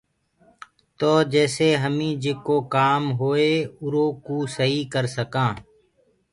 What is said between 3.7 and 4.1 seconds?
اُرو